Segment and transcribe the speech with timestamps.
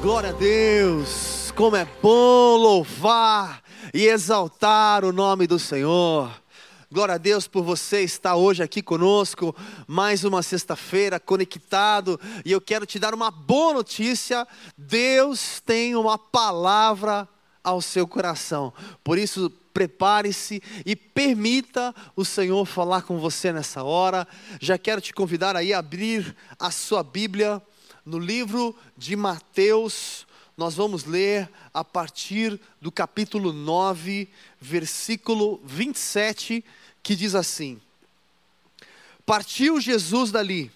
[0.00, 3.60] Glória a Deus, como é bom louvar
[3.92, 6.30] e exaltar o nome do Senhor.
[6.90, 9.54] Glória a Deus por você estar hoje aqui conosco,
[9.88, 16.16] mais uma sexta-feira conectado, e eu quero te dar uma boa notícia: Deus tem uma
[16.16, 17.28] palavra
[17.64, 18.72] ao seu coração.
[19.02, 24.28] Por isso, prepare-se e permita o Senhor falar com você nessa hora.
[24.60, 27.60] Já quero te convidar aí a abrir a sua Bíblia
[28.08, 30.26] no livro de Mateus,
[30.56, 34.26] nós vamos ler a partir do capítulo 9,
[34.58, 36.64] versículo 27,
[37.02, 37.78] que diz assim:
[39.26, 40.72] Partiu Jesus dali,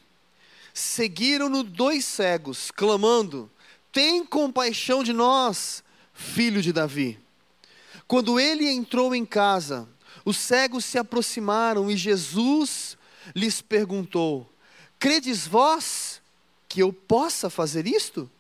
[0.75, 3.51] seguiram-no dois cegos, clamando:
[3.91, 7.19] Tem compaixão de nós, filho de Davi.
[8.07, 9.89] Quando ele entrou em casa,
[10.23, 12.99] os cegos se aproximaram e Jesus
[13.35, 14.53] lhes perguntou:
[14.99, 16.21] Credes vós
[16.73, 18.31] que eu possa fazer isto?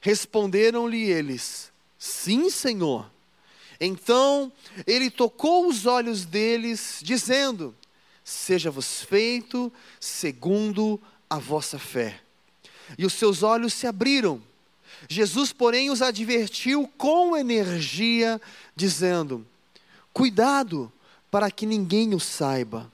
[0.00, 3.10] Responderam-lhe eles: Sim, Senhor.
[3.80, 4.52] Então
[4.86, 7.74] ele tocou os olhos deles, dizendo:
[8.22, 12.20] Seja-vos feito segundo a vossa fé.
[12.96, 14.40] E os seus olhos se abriram.
[15.08, 18.40] Jesus, porém, os advertiu com energia,
[18.76, 19.44] dizendo:
[20.12, 20.92] Cuidado
[21.28, 22.88] para que ninguém o saiba.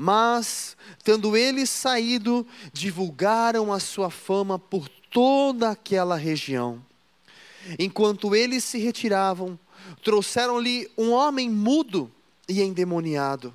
[0.00, 6.80] Mas, tendo eles saído, divulgaram a sua fama por toda aquela região.
[7.76, 9.58] Enquanto eles se retiravam,
[10.04, 12.08] trouxeram-lhe um homem mudo
[12.48, 13.52] e endemoniado.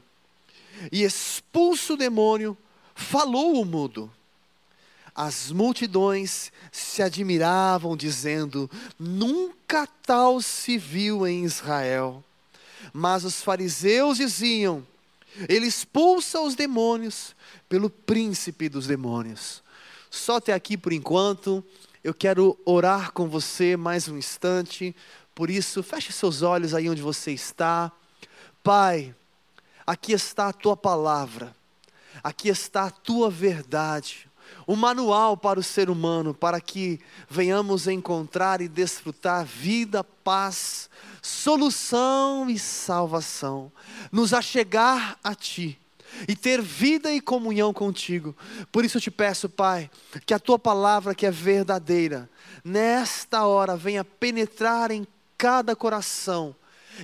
[0.91, 2.57] E expulso o demônio,
[2.93, 4.11] falou o mudo.
[5.15, 12.21] As multidões se admiravam, dizendo: Nunca tal se viu em Israel.
[12.91, 14.85] Mas os fariseus diziam:
[15.47, 17.35] ele expulsa os demônios
[17.67, 19.63] pelo príncipe dos demônios.
[20.09, 21.63] Só até aqui por enquanto.
[22.03, 24.95] Eu quero orar com você mais um instante.
[25.33, 27.91] Por isso, feche seus olhos aí onde você está.
[28.63, 29.15] Pai,
[29.87, 31.55] aqui está a tua palavra.
[32.23, 34.29] Aqui está a tua verdade
[34.65, 40.89] o manual para o ser humano, para que venhamos encontrar e desfrutar vida, paz,
[41.23, 43.71] solução e salvação,
[44.11, 45.79] nos achegar a Ti
[46.27, 48.35] e ter vida e comunhão contigo.
[48.71, 49.89] Por isso eu te peço, Pai,
[50.25, 52.29] que a tua palavra que é verdadeira,
[52.63, 55.07] nesta hora venha penetrar em
[55.37, 56.55] cada coração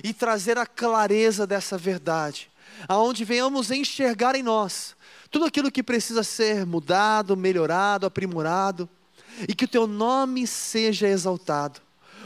[0.04, 2.50] e trazer a clareza dessa verdade,
[2.86, 4.94] aonde venhamos enxergar em nós
[5.30, 8.88] tudo aquilo que precisa ser mudado, melhorado, aprimorado,
[9.48, 11.80] e que o teu nome seja exaltado.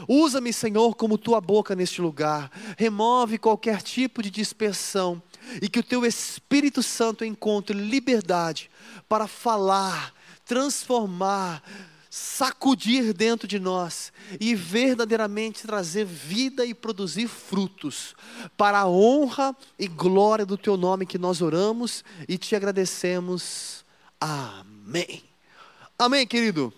[0.07, 2.51] Usa-me, Senhor, como tua boca neste lugar.
[2.77, 5.21] Remove qualquer tipo de dispersão
[5.61, 8.69] e que o teu Espírito Santo encontre liberdade
[9.07, 10.13] para falar,
[10.45, 11.63] transformar,
[12.09, 18.15] sacudir dentro de nós e verdadeiramente trazer vida e produzir frutos
[18.55, 23.83] para a honra e glória do teu nome que nós oramos e te agradecemos.
[24.19, 25.23] Amém.
[25.99, 26.73] Amém, querido.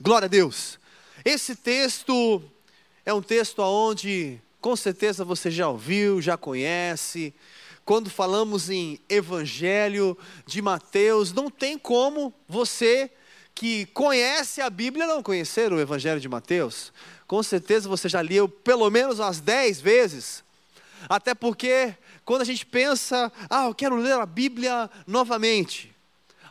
[0.00, 0.78] Glória a Deus.
[1.26, 2.40] Esse texto
[3.04, 7.34] é um texto aonde com certeza você já ouviu, já conhece.
[7.84, 10.16] Quando falamos em Evangelho
[10.46, 13.10] de Mateus, não tem como você
[13.56, 16.92] que conhece a Bíblia não conhecer o Evangelho de Mateus?
[17.26, 20.44] Com certeza você já leu pelo menos umas dez vezes.
[21.08, 21.92] Até porque,
[22.24, 25.92] quando a gente pensa, ah, eu quero ler a Bíblia novamente.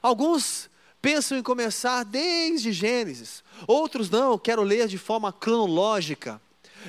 [0.01, 0.69] Alguns
[1.05, 6.41] pensam em começar desde Gênesis, outros não, eu quero ler de forma cronológica.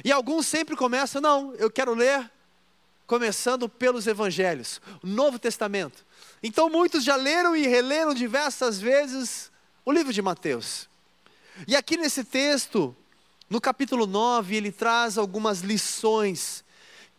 [0.03, 2.31] E alguns sempre começam, não, eu quero ler
[3.07, 6.03] começando pelos Evangelhos, o Novo Testamento.
[6.43, 9.53] Então muitos já leram e releram diversas vezes
[9.85, 10.89] o livro de Mateus.
[11.69, 12.97] E aqui nesse texto,
[13.51, 16.65] no capítulo 9, ele traz algumas lições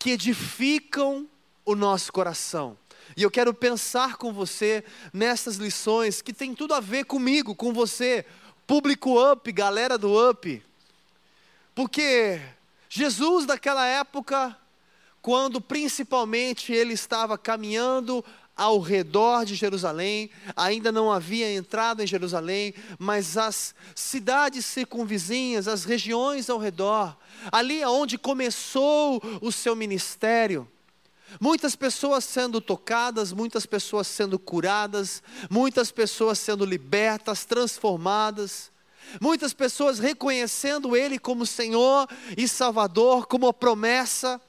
[0.00, 1.28] que edificam
[1.64, 2.76] o nosso coração.
[3.16, 7.72] E eu quero pensar com você nessas lições que tem tudo a ver comigo, com
[7.72, 8.24] você,
[8.66, 10.62] público up, galera do up.
[11.74, 12.40] Porque
[12.88, 14.56] Jesus daquela época,
[15.22, 18.24] quando principalmente ele estava caminhando
[18.56, 25.84] ao redor de Jerusalém, ainda não havia entrado em Jerusalém, mas as cidades circunvizinhas, as
[25.84, 27.16] regiões ao redor,
[27.52, 30.68] ali onde começou o seu ministério.
[31.40, 38.70] Muitas pessoas sendo tocadas, muitas pessoas sendo curadas, muitas pessoas sendo libertas, transformadas,
[39.20, 44.40] muitas pessoas reconhecendo Ele como Senhor e Salvador, como promessa.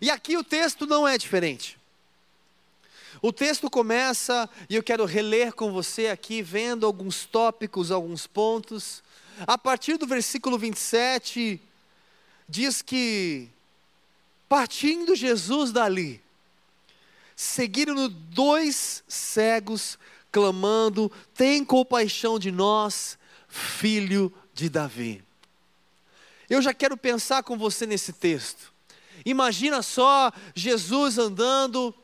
[0.00, 1.78] E aqui o texto não é diferente.
[3.22, 9.02] O texto começa, e eu quero reler com você aqui, vendo alguns tópicos, alguns pontos.
[9.46, 11.60] A partir do versículo 27,
[12.48, 13.48] diz que,
[14.50, 16.20] partindo Jesus dali,
[17.36, 19.96] seguiram-no dois cegos,
[20.32, 23.16] clamando: Tem compaixão de nós,
[23.46, 25.22] filho de Davi.
[26.48, 28.72] Eu já quero pensar com você nesse texto.
[29.24, 31.94] Imagina só Jesus andando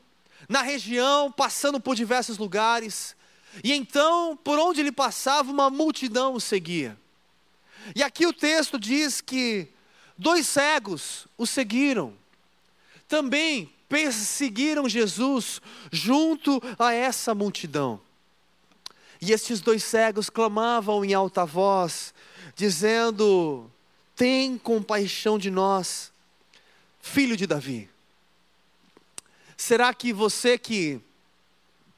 [0.47, 3.13] na região, passando por diversos lugares,
[3.61, 6.97] e então, por onde ele passava, uma multidão o seguia.
[7.93, 9.67] E aqui o texto diz que
[10.17, 12.15] dois cegos o seguiram.
[13.07, 15.61] Também perseguiram Jesus
[15.91, 17.99] junto a essa multidão.
[19.21, 22.13] E estes dois cegos clamavam em alta voz,
[22.55, 23.69] dizendo:
[24.15, 26.11] Tem compaixão de nós,
[27.01, 27.89] filho de Davi.
[29.55, 31.01] Será que você que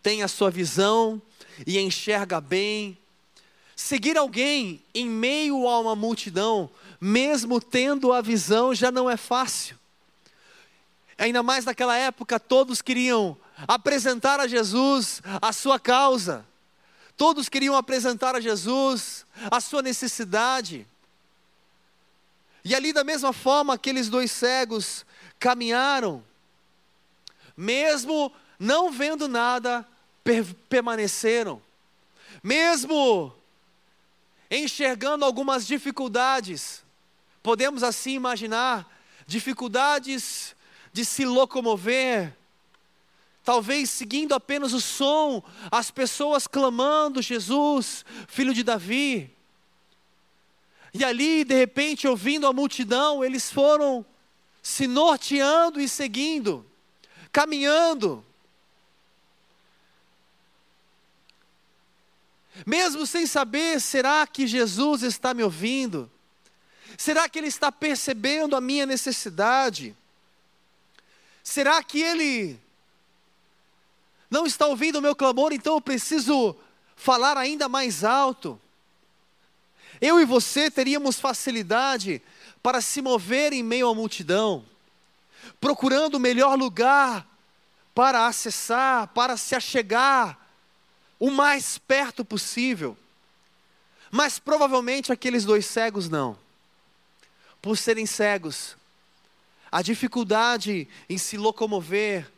[0.01, 1.21] tem a sua visão
[1.65, 2.97] e enxerga bem,
[3.75, 6.69] seguir alguém em meio a uma multidão,
[6.99, 9.78] mesmo tendo a visão, já não é fácil.
[11.19, 13.37] Ainda mais naquela época, todos queriam
[13.67, 16.45] apresentar a Jesus a sua causa,
[17.17, 20.87] todos queriam apresentar a Jesus a sua necessidade.
[22.63, 25.05] E ali, da mesma forma, aqueles dois cegos
[25.37, 26.23] caminharam,
[27.55, 29.85] mesmo não vendo nada,
[30.23, 31.61] per permaneceram,
[32.41, 33.33] mesmo
[34.49, 36.81] enxergando algumas dificuldades,
[37.43, 38.89] podemos assim imaginar
[39.27, 40.55] dificuldades
[40.91, 42.35] de se locomover,
[43.43, 49.35] talvez seguindo apenas o som, as pessoas clamando: Jesus, filho de Davi.
[50.93, 54.05] E ali, de repente, ouvindo a multidão, eles foram
[54.61, 56.65] se norteando e seguindo
[57.31, 58.25] caminhando.
[62.65, 66.11] Mesmo sem saber, será que Jesus está me ouvindo?
[66.97, 69.95] Será que Ele está percebendo a minha necessidade?
[71.43, 72.59] Será que Ele
[74.29, 76.55] não está ouvindo o meu clamor, então eu preciso
[76.95, 78.59] falar ainda mais alto?
[79.99, 82.21] Eu e você teríamos facilidade
[82.61, 84.65] para se mover em meio à multidão
[85.59, 87.27] procurando o melhor lugar
[87.93, 90.37] para acessar, para se achegar
[91.19, 92.97] o mais perto possível.
[94.11, 96.37] Mas provavelmente aqueles dois cegos não.
[97.61, 98.77] Por serem cegos,
[99.71, 102.29] a dificuldade em se locomover,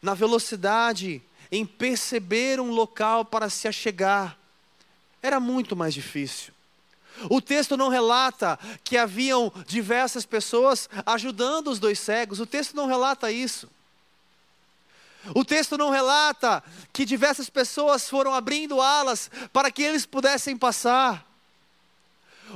[0.00, 4.36] na velocidade, em perceber um local para se achegar,
[5.22, 6.52] era muito mais difícil.
[7.28, 12.86] O texto não relata que haviam diversas pessoas ajudando os dois cegos, o texto não
[12.86, 13.68] relata isso.
[15.34, 21.24] O texto não relata que diversas pessoas foram abrindo alas para que eles pudessem passar.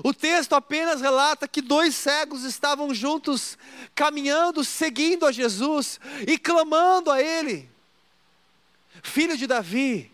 [0.02, 3.56] O texto apenas relata que dois cegos estavam juntos,
[3.94, 7.70] caminhando, seguindo a Jesus e clamando a Ele:
[9.02, 10.12] Filho de Davi,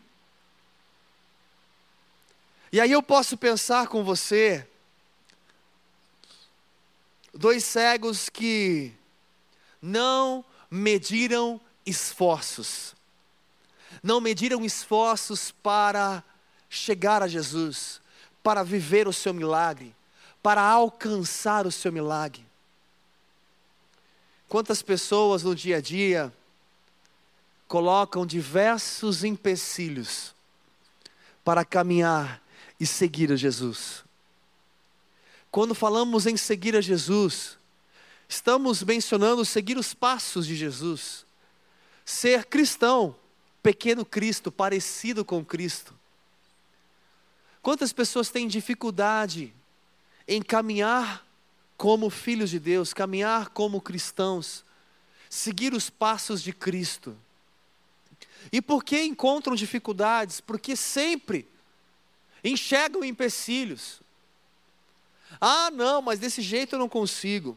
[2.72, 4.66] e aí eu posso pensar com você,
[7.34, 8.94] dois cegos que
[9.80, 12.94] não mediram esforços,
[14.02, 16.24] não mediram esforços para
[16.70, 18.01] chegar a Jesus,
[18.42, 19.94] para viver o seu milagre,
[20.42, 22.44] para alcançar o seu milagre.
[24.48, 26.32] Quantas pessoas no dia a dia
[27.72, 30.34] colocam diversos empecilhos
[31.42, 32.42] para caminhar
[32.78, 34.04] e seguir a Jesus.
[35.50, 37.56] Quando falamos em seguir a Jesus,
[38.28, 41.24] estamos mencionando seguir os passos de Jesus,
[42.04, 43.14] ser cristão,
[43.62, 45.94] pequeno Cristo, parecido com Cristo.
[47.62, 49.54] Quantas pessoas têm dificuldade
[50.26, 51.24] em caminhar
[51.76, 54.64] como filhos de Deus, caminhar como cristãos,
[55.30, 57.16] seguir os passos de Cristo?
[58.50, 60.40] E por que encontram dificuldades?
[60.40, 61.48] Porque sempre
[62.42, 64.00] enxergam empecilhos.
[65.40, 67.56] Ah, não, mas desse jeito eu não consigo.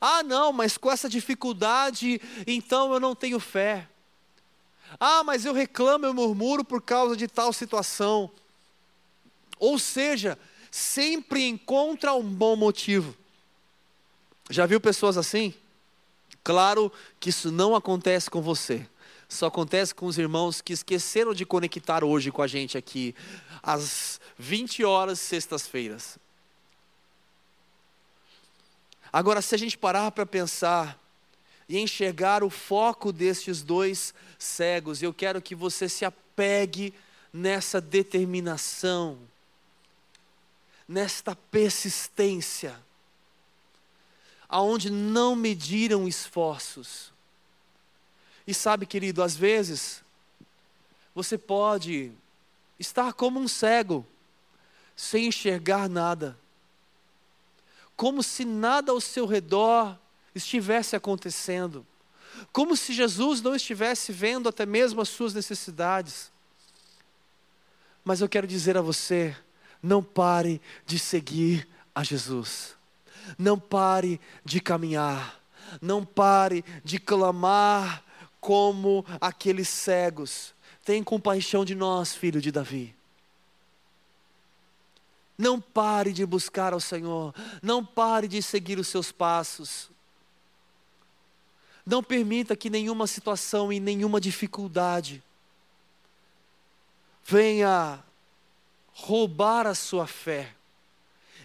[0.00, 3.88] Ah, não, mas com essa dificuldade, então eu não tenho fé.
[4.98, 8.30] Ah, mas eu reclamo, eu murmuro por causa de tal situação.
[9.58, 10.38] Ou seja,
[10.70, 13.16] sempre encontra um bom motivo.
[14.50, 15.54] Já viu pessoas assim?
[16.42, 18.86] Claro que isso não acontece com você.
[19.28, 23.14] Só acontece com os irmãos que esqueceram de conectar hoje com a gente aqui
[23.62, 26.18] às 20 horas, sextas-feiras.
[29.12, 30.98] Agora, se a gente parar para pensar
[31.68, 35.02] e enxergar o foco destes dois cegos.
[35.02, 36.94] Eu quero que você se apegue
[37.32, 39.18] nessa determinação,
[40.88, 42.82] nesta persistência,
[44.48, 47.12] aonde não mediram esforços.
[48.46, 50.02] E sabe, querido, às vezes
[51.14, 52.10] você pode
[52.78, 54.06] estar como um cego,
[54.96, 56.38] sem enxergar nada,
[57.94, 59.98] como se nada ao seu redor
[60.34, 61.86] estivesse acontecendo,
[62.52, 66.32] como se Jesus não estivesse vendo até mesmo as suas necessidades.
[68.04, 69.36] Mas eu quero dizer a você:
[69.82, 72.76] não pare de seguir a Jesus,
[73.38, 75.40] não pare de caminhar,
[75.80, 78.02] não pare de clamar
[78.40, 80.54] como aqueles cegos.
[80.84, 82.94] Tem compaixão de nós, filho de Davi.
[85.36, 89.90] Não pare de buscar ao Senhor, não pare de seguir os seus passos.
[91.86, 95.22] Não permita que nenhuma situação e nenhuma dificuldade
[97.24, 98.02] venha
[99.00, 100.52] roubar a sua fé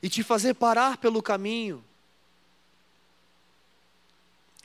[0.01, 1.83] e te fazer parar pelo caminho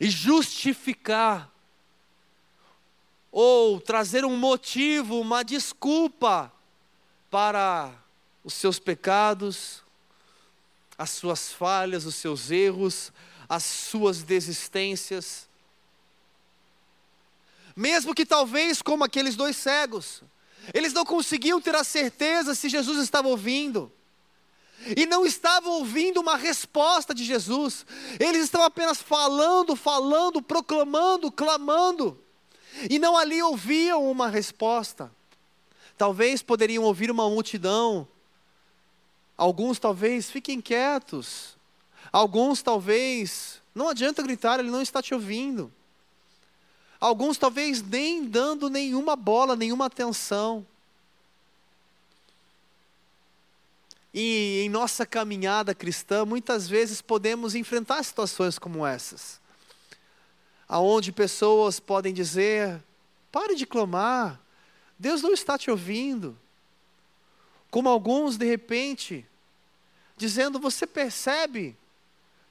[0.00, 1.50] e justificar
[3.30, 6.52] ou trazer um motivo, uma desculpa
[7.30, 7.92] para
[8.42, 9.82] os seus pecados,
[10.96, 13.12] as suas falhas, os seus erros,
[13.48, 15.46] as suas desistências.
[17.76, 20.22] Mesmo que talvez como aqueles dois cegos,
[20.74, 23.92] eles não conseguiam ter a certeza se Jesus estava ouvindo.
[24.96, 27.84] E não estavam ouvindo uma resposta de Jesus.
[28.18, 32.18] Eles estavam apenas falando, falando, proclamando, clamando.
[32.88, 35.10] E não ali ouviam uma resposta.
[35.96, 38.06] Talvez poderiam ouvir uma multidão.
[39.36, 41.56] Alguns talvez fiquem quietos.
[42.12, 45.72] Alguns talvez, não adianta gritar, ele não está te ouvindo.
[47.00, 50.66] Alguns talvez nem dando nenhuma bola, nenhuma atenção.
[54.12, 59.40] E em nossa caminhada cristã, muitas vezes podemos enfrentar situações como essas,
[60.68, 62.82] aonde pessoas podem dizer:
[63.30, 64.40] pare de clamar,
[64.98, 66.36] Deus não está te ouvindo.
[67.70, 69.24] Como alguns, de repente,
[70.16, 71.76] dizendo: você percebe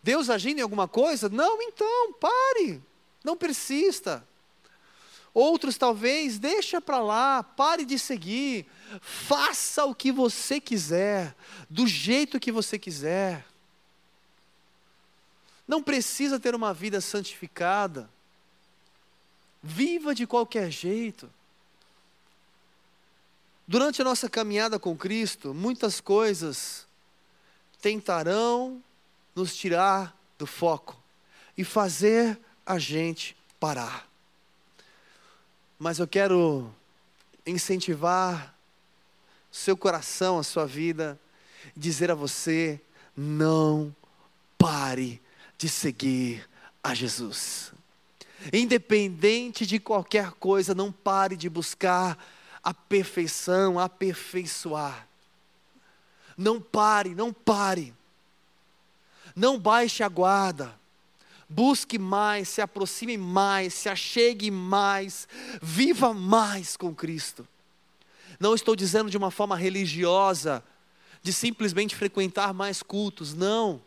[0.02, 1.28] Deus agindo em alguma coisa?
[1.28, 2.82] Não, então, pare,
[3.26, 4.26] não persista.
[5.40, 8.66] Outros talvez, deixa para lá, pare de seguir,
[9.00, 11.36] faça o que você quiser,
[11.70, 13.46] do jeito que você quiser.
[15.68, 18.10] Não precisa ter uma vida santificada.
[19.62, 21.32] Viva de qualquer jeito.
[23.68, 26.88] Durante a nossa caminhada com Cristo, muitas coisas
[27.80, 28.82] tentarão
[29.36, 31.00] nos tirar do foco
[31.56, 34.17] e fazer a gente parar.
[35.80, 36.74] Mas eu quero
[37.46, 38.56] incentivar
[39.52, 41.20] seu coração, a sua vida,
[41.76, 42.82] dizer a você:
[43.16, 43.96] não
[44.58, 45.22] pare
[45.58, 46.48] de seguir
[46.84, 47.72] a Jesus.
[48.52, 52.18] Independente de qualquer coisa, não pare de buscar
[52.64, 55.08] a perfeição, aperfeiçoar.
[56.36, 57.94] Não pare, não pare.
[59.36, 60.74] Não baixe a guarda
[61.50, 65.28] busque mais, se aproxime mais, se achegue mais,
[65.62, 67.48] viva mais com Cristo.
[68.40, 70.64] Não estou dizendo de uma forma religiosa,
[71.22, 73.82] de simplesmente frequentar mais cultos, não.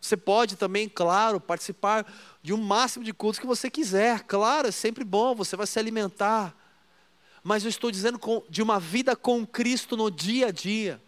[0.00, 2.06] Você pode também, claro, participar
[2.42, 5.78] de um máximo de cultos que você quiser, claro, é sempre bom, você vai se
[5.78, 6.56] alimentar.
[7.42, 11.02] Mas eu estou dizendo de uma vida com Cristo no dia a dia,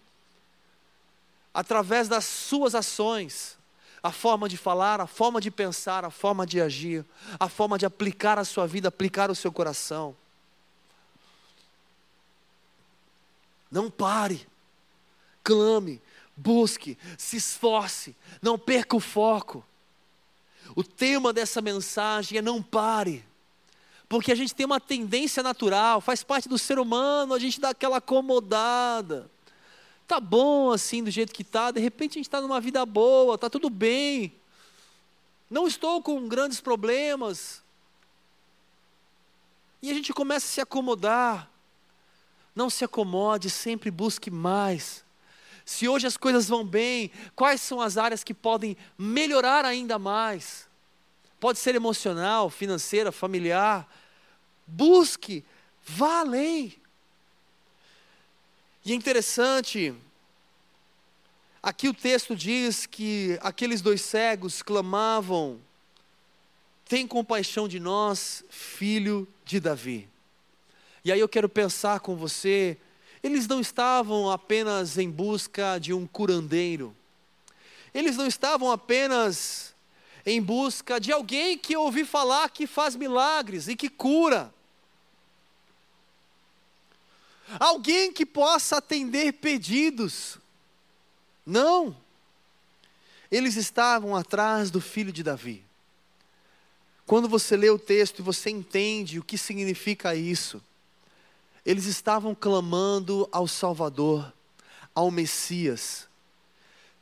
[1.52, 3.59] através das suas ações
[4.02, 7.04] a forma de falar, a forma de pensar, a forma de agir,
[7.38, 10.16] a forma de aplicar a sua vida, aplicar o seu coração.
[13.70, 14.46] Não pare,
[15.44, 16.00] clame,
[16.36, 19.64] busque, se esforce, não perca o foco.
[20.74, 23.24] O tema dessa mensagem é não pare,
[24.08, 27.70] porque a gente tem uma tendência natural, faz parte do ser humano, a gente dá
[27.70, 29.30] aquela acomodada
[30.10, 33.38] tá bom assim do jeito que tá, de repente a gente está numa vida boa,
[33.38, 34.34] tá tudo bem.
[35.48, 37.62] Não estou com grandes problemas.
[39.80, 41.48] E a gente começa a se acomodar.
[42.56, 45.04] Não se acomode, sempre busque mais.
[45.64, 50.68] Se hoje as coisas vão bem, quais são as áreas que podem melhorar ainda mais?
[51.38, 53.88] Pode ser emocional, financeira, familiar.
[54.66, 55.44] Busque,
[55.84, 56.74] vá além.
[58.82, 59.94] E é interessante,
[61.62, 65.60] aqui o texto diz que aqueles dois cegos clamavam,
[66.86, 70.08] tem compaixão de nós, filho de Davi.
[71.04, 72.78] E aí eu quero pensar com você,
[73.22, 76.96] eles não estavam apenas em busca de um curandeiro,
[77.92, 79.74] eles não estavam apenas
[80.24, 84.50] em busca de alguém que ouvi falar que faz milagres e que cura.
[87.58, 90.38] Alguém que possa atender pedidos.
[91.44, 91.96] Não.
[93.30, 95.64] Eles estavam atrás do filho de Davi.
[97.06, 100.62] Quando você lê o texto e você entende o que significa isso,
[101.64, 104.32] eles estavam clamando ao Salvador,
[104.94, 106.08] ao Messias.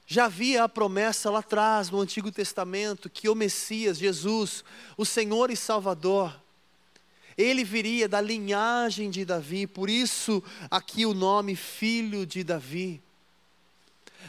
[0.06, 4.64] Já havia a promessa lá atrás, no Antigo Testamento, que o Messias, Jesus,
[4.96, 6.34] o Senhor e Salvador,
[7.38, 13.00] ele viria da linhagem de Davi, por isso aqui o nome Filho de Davi.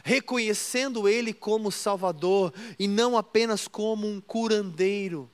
[0.04, 5.30] Reconhecendo ele como Salvador e não apenas como um curandeiro,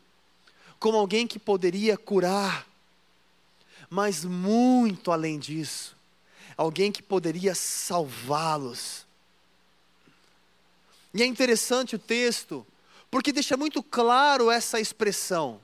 [0.79, 2.65] como alguém que poderia curar,
[3.89, 5.95] mas muito além disso,
[6.57, 9.05] alguém que poderia salvá-los
[11.15, 12.67] e é interessante o texto,
[13.09, 15.61] porque deixa muito claro essa expressão.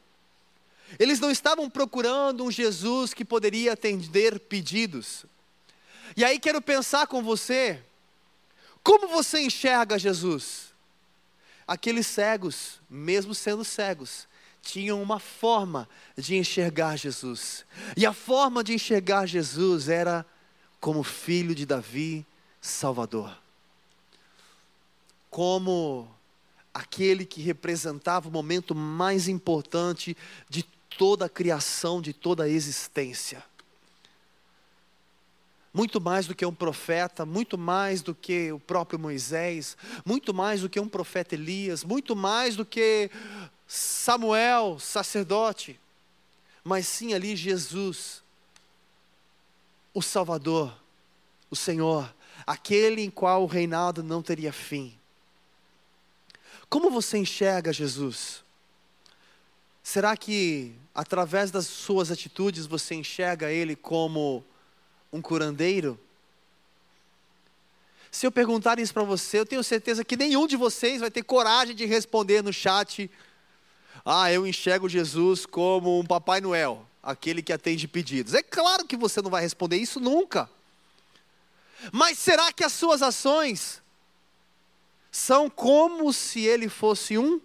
[1.00, 5.26] Eles não estavam procurando um Jesus que poderia atender pedidos.
[6.16, 7.82] E aí quero pensar com você,
[8.84, 10.74] como você enxerga Jesus?
[11.68, 14.28] Aqueles cegos, mesmo sendo cegos,
[14.62, 17.66] tinham uma forma de enxergar Jesus.
[17.96, 20.26] E a forma de enxergar Jesus era
[20.80, 22.26] como filho de Davi,
[22.60, 23.42] Salvador
[25.32, 26.14] como
[26.74, 30.16] aquele que representava o momento mais importante
[30.50, 30.64] de
[30.98, 33.44] toda a criação, de toda a existência.
[35.74, 40.62] Muito mais do que um profeta, muito mais do que o próprio Moisés, muito mais
[40.62, 43.10] do que um profeta Elias, muito mais do que
[43.66, 45.80] Samuel, sacerdote,
[46.64, 48.22] mas sim ali Jesus,
[49.94, 50.78] o Salvador,
[51.50, 52.14] o Senhor,
[52.46, 54.98] aquele em qual o reinado não teria fim.
[56.70, 58.44] Como você enxerga Jesus?
[59.84, 64.44] Será que através das suas atitudes você enxerga Ele como
[65.12, 66.00] um curandeiro?
[68.12, 71.24] Se eu perguntar isso para você, eu tenho certeza que nenhum de vocês vai ter
[71.24, 73.10] coragem de responder no chat:
[74.04, 78.34] Ah, eu enxergo Jesus como um Papai Noel, aquele que atende pedidos.
[78.34, 80.50] É claro que você não vai responder isso nunca.
[81.92, 83.82] Mas será que as suas ações
[85.12, 87.42] são como se ele fosse um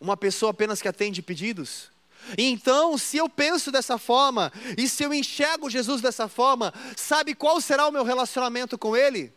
[0.00, 1.90] uma pessoa apenas que atende pedidos.
[2.36, 7.60] Então, se eu penso dessa forma, e se eu enxergo Jesus dessa forma, sabe qual
[7.60, 9.32] será o meu relacionamento com Ele?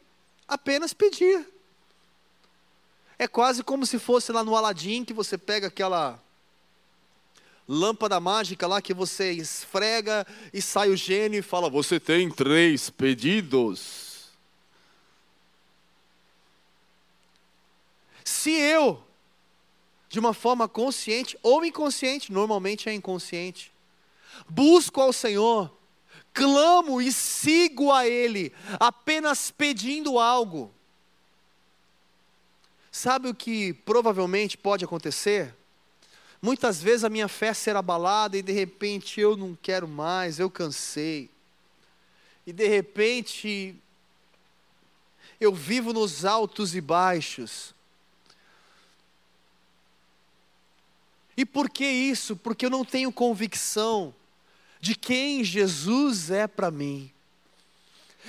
[0.47, 1.47] Apenas pedir.
[3.17, 6.21] É quase como se fosse lá no Aladim que você pega aquela
[7.67, 12.89] lâmpada mágica lá que você esfrega e sai o gênio e fala: Você tem três
[12.89, 14.31] pedidos.
[18.25, 19.01] Se eu,
[20.11, 23.71] de uma forma consciente ou inconsciente, normalmente é inconsciente,
[24.47, 25.73] busco ao Senhor,
[26.33, 30.69] clamo e sigo a Ele, apenas pedindo algo,
[32.91, 35.55] sabe o que provavelmente pode acontecer?
[36.41, 40.49] Muitas vezes a minha fé será abalada e de repente eu não quero mais, eu
[40.49, 41.29] cansei.
[42.45, 43.75] E de repente
[45.39, 47.73] eu vivo nos altos e baixos.
[51.35, 52.35] E por que isso?
[52.35, 54.13] Porque eu não tenho convicção
[54.79, 57.11] de quem Jesus é para mim.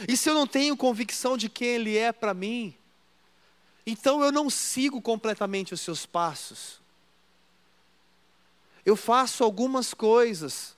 [0.06, 2.74] E se eu não tenho convicção de quem Ele é para mim,
[3.86, 6.80] então eu não sigo completamente os seus passos.
[8.84, 10.76] Eu faço algumas coisas,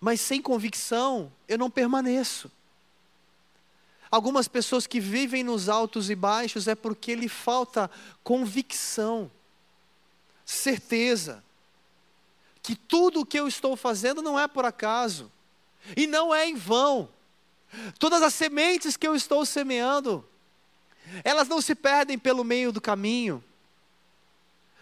[0.00, 2.50] mas sem convicção eu não permaneço.
[4.10, 7.90] Algumas pessoas que vivem nos altos e baixos é porque lhe falta
[8.24, 9.30] convicção
[10.48, 11.44] certeza
[12.62, 15.30] que tudo o que eu estou fazendo não é por acaso
[15.94, 17.08] e não é em vão.
[17.98, 20.26] Todas as sementes que eu estou semeando,
[21.22, 23.44] elas não se perdem pelo meio do caminho,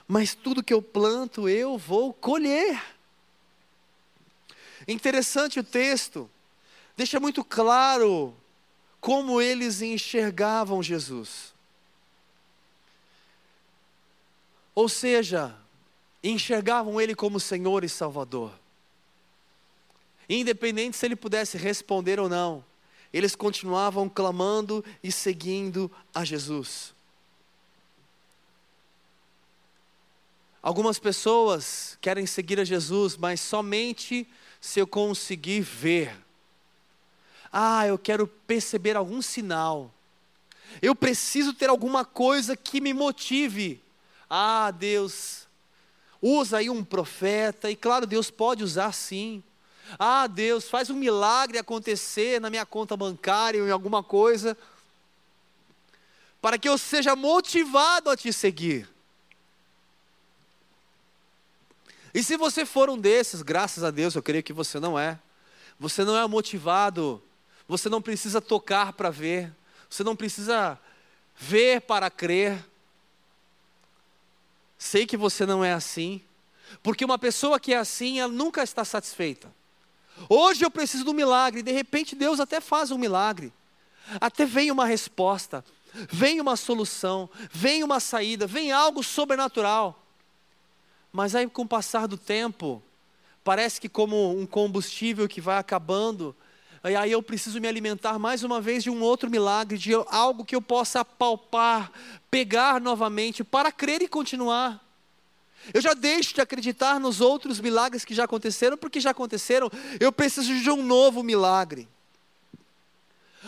[0.06, 2.80] mas tudo que eu planto eu vou colher.
[4.86, 6.30] Interessante o texto,
[6.96, 8.32] deixa muito claro
[9.00, 11.55] como eles enxergavam Jesus.
[14.76, 15.56] Ou seja,
[16.22, 18.52] enxergavam Ele como Senhor e Salvador.
[20.28, 22.64] Independente se ele pudesse responder ou não,
[23.12, 26.94] eles continuavam clamando e seguindo a Jesus.
[30.60, 34.28] Algumas pessoas querem seguir a Jesus, mas somente
[34.60, 36.14] se eu conseguir ver.
[37.52, 39.94] Ah, eu quero perceber algum sinal.
[40.82, 43.80] Eu preciso ter alguma coisa que me motive.
[44.28, 45.46] Ah, Deus,
[46.20, 49.42] usa aí um profeta, e claro, Deus pode usar sim.
[49.98, 54.56] Ah, Deus, faz um milagre acontecer na minha conta bancária ou em alguma coisa,
[56.40, 58.88] para que eu seja motivado a te seguir.
[62.12, 65.18] E se você for um desses, graças a Deus, eu creio que você não é.
[65.78, 67.22] Você não é motivado,
[67.68, 69.52] você não precisa tocar para ver,
[69.90, 70.80] você não precisa
[71.36, 72.64] ver para crer.
[74.78, 76.22] Sei que você não é assim,
[76.82, 79.52] porque uma pessoa que é assim, ela nunca está satisfeita.
[80.28, 83.52] Hoje eu preciso de um milagre, de repente Deus até faz um milagre,
[84.20, 85.64] até vem uma resposta,
[86.10, 90.02] vem uma solução, vem uma saída, vem algo sobrenatural.
[91.12, 92.82] Mas aí, com o passar do tempo,
[93.42, 96.36] parece que como um combustível que vai acabando,
[96.90, 100.44] e aí eu preciso me alimentar mais uma vez de um outro milagre, de algo
[100.44, 101.90] que eu possa palpar,
[102.30, 104.82] pegar novamente, para crer e continuar.
[105.74, 110.12] Eu já deixo de acreditar nos outros milagres que já aconteceram, porque já aconteceram, eu
[110.12, 111.88] preciso de um novo milagre.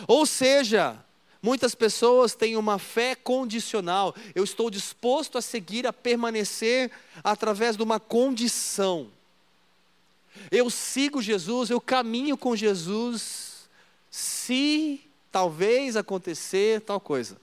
[0.07, 0.99] Ou seja,
[1.41, 4.13] Muitas pessoas têm uma fé condicional.
[4.35, 6.91] Eu estou disposto a seguir, a permanecer
[7.23, 9.09] através de uma condição.
[10.51, 13.69] Eu sigo Jesus, eu caminho com Jesus,
[14.09, 17.37] se talvez acontecer tal coisa.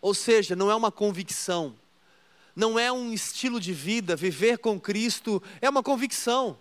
[0.00, 1.74] Ou seja, não é uma convicção,
[2.54, 6.58] não é um estilo de vida, viver com Cristo é uma convicção,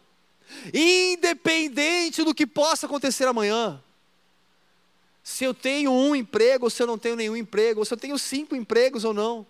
[0.73, 3.81] independente do que possa acontecer amanhã
[5.29, 7.97] se eu tenho um emprego ou se eu não tenho nenhum emprego, ou se eu
[7.97, 9.45] tenho cinco empregos ou não.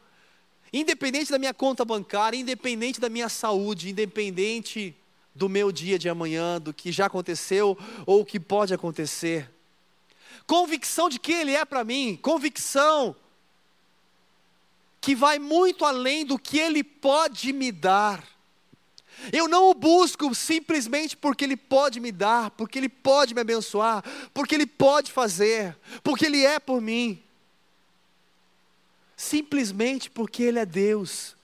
[0.71, 4.95] Independente da minha conta bancária, independente da minha saúde, independente
[5.33, 9.49] do meu dia de amanhã, do que já aconteceu ou o que pode acontecer.
[10.45, 13.15] Convicção de quem Ele é para mim, convicção
[15.01, 18.23] que vai muito além do que Ele pode me dar.
[19.31, 24.03] Eu não o busco simplesmente porque Ele pode me dar, porque Ele pode me abençoar,
[24.33, 27.21] porque Ele pode fazer, porque Ele é por mim.
[29.19, 31.35] Simplesmente porque Ele é Deus.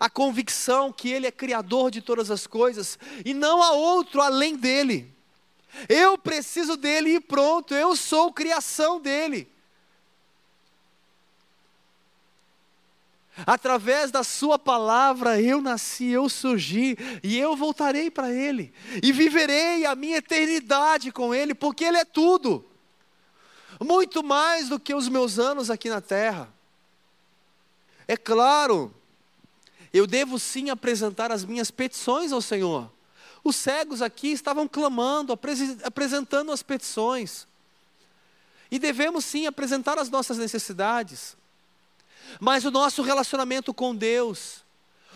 [0.00, 4.56] A convicção que Ele é Criador de todas as coisas e não há outro além
[4.56, 5.14] dEle.
[5.86, 9.46] Eu preciso dEle e pronto, eu sou criação dEle.
[13.46, 19.84] Através da Sua palavra eu nasci, eu surgi e eu voltarei para Ele e viverei
[19.84, 22.64] a minha eternidade com Ele, porque Ele é tudo,
[23.78, 26.53] muito mais do que os meus anos aqui na terra.
[28.06, 28.94] É claro,
[29.92, 32.90] eu devo sim apresentar as minhas petições ao Senhor.
[33.42, 35.38] Os cegos aqui estavam clamando,
[35.84, 37.46] apresentando as petições.
[38.70, 41.36] E devemos sim apresentar as nossas necessidades.
[42.40, 44.64] Mas o nosso relacionamento com Deus,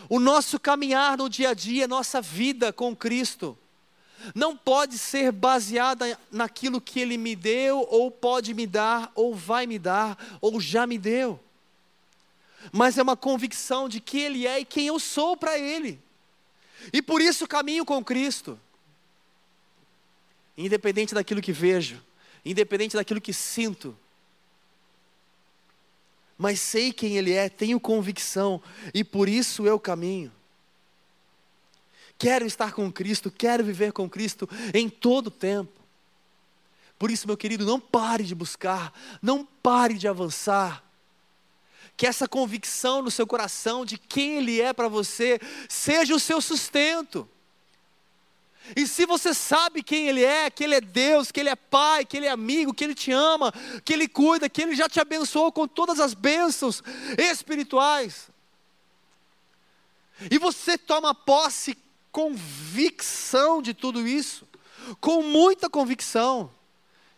[0.07, 3.57] o nosso caminhar no dia a dia, nossa vida com Cristo,
[4.35, 9.65] não pode ser baseada naquilo que Ele me deu, ou pode me dar, ou vai
[9.65, 11.39] me dar, ou já me deu.
[12.71, 15.99] Mas é uma convicção de que Ele é e quem eu sou para Ele.
[16.93, 18.59] E por isso caminho com Cristo.
[20.57, 22.03] Independente daquilo que vejo,
[22.43, 23.97] independente daquilo que sinto,
[26.37, 28.61] mas sei quem Ele é, tenho convicção
[28.93, 30.31] e por isso eu caminho.
[32.17, 35.79] Quero estar com Cristo, quero viver com Cristo em todo o tempo.
[36.97, 40.83] Por isso, meu querido, não pare de buscar, não pare de avançar.
[41.99, 46.39] Que essa convicção no seu coração de quem Ele é para você seja o seu
[46.39, 47.27] sustento.
[48.73, 52.05] E se você sabe quem Ele é, que Ele é Deus, que Ele é Pai,
[52.05, 54.97] que Ele é amigo, que Ele te ama, que Ele cuida, que Ele já te
[55.01, 56.81] abençoou com todas as bênçãos
[57.17, 58.29] espirituais,
[60.31, 61.77] e você toma posse
[62.13, 64.47] convicção de tudo isso,
[65.01, 66.49] com muita convicção,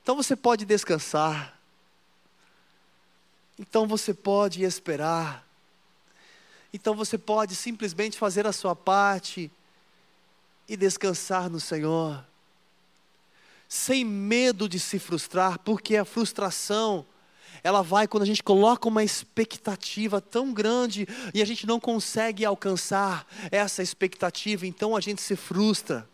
[0.02, 1.61] então você pode descansar,
[3.62, 5.48] então você pode esperar,
[6.74, 9.52] então você pode simplesmente fazer a sua parte
[10.68, 12.26] e descansar no Senhor,
[13.70, 17.06] sem medo de se frustrar, porque a frustração,
[17.64, 22.44] ela vai quando a gente coloca uma expectativa tão grande e a gente não consegue
[22.44, 26.10] alcançar essa expectativa, então a gente se frustra.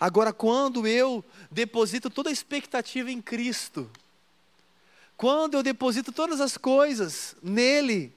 [0.00, 3.90] Agora, quando eu deposito toda a expectativa em Cristo,
[5.18, 8.14] quando eu deposito todas as coisas nele,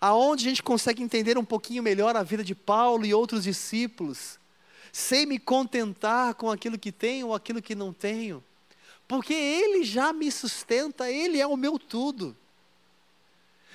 [0.00, 4.38] aonde a gente consegue entender um pouquinho melhor a vida de Paulo e outros discípulos,
[4.90, 8.42] sem me contentar com aquilo que tenho ou aquilo que não tenho,
[9.06, 12.34] porque Ele já me sustenta, Ele é o meu tudo.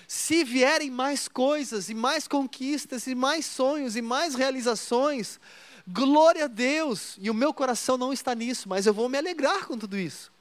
[0.08, 5.40] Se vierem mais coisas, e mais conquistas, e mais sonhos, e mais realizações,
[5.88, 9.66] glória a Deus, e o meu coração não está nisso, mas eu vou me alegrar
[9.66, 10.32] com tudo isso.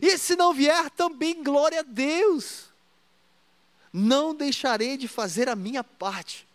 [0.00, 2.66] E se não vier, também glória a Deus.
[3.92, 6.46] Não deixarei de fazer a minha parte.